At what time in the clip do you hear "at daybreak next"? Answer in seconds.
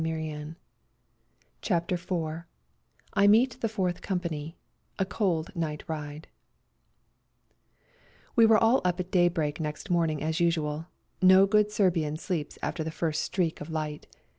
8.99-9.91